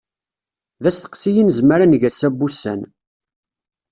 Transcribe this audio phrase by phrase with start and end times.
[0.83, 2.81] D asteqsi i nezmer ad neg ass-a n wussan.